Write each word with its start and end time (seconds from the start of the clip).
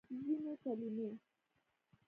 ځینې 0.25 0.53
کلمې 0.63 1.09